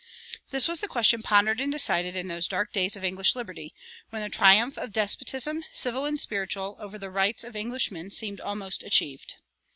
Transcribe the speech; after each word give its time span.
This 0.49 0.67
was 0.67 0.79
the 0.79 0.87
question 0.87 1.21
pondered 1.21 1.61
and 1.61 1.71
decided 1.71 2.15
in 2.15 2.27
those 2.27 2.47
dark 2.47 2.73
days 2.73 2.95
of 2.95 3.03
English 3.03 3.35
liberty, 3.35 3.71
when 4.09 4.23
the 4.23 4.29
triumph 4.29 4.75
of 4.75 4.91
despotism, 4.91 5.63
civil 5.73 6.05
and 6.05 6.19
spiritual, 6.19 6.75
over 6.79 6.97
the 6.97 7.11
rights 7.11 7.43
of 7.43 7.55
Englishmen 7.55 8.09
seemed 8.09 8.41
almost 8.41 8.81
achieved. 8.81 9.35